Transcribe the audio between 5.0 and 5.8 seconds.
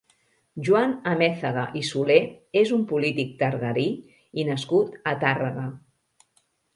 a Tàrrega.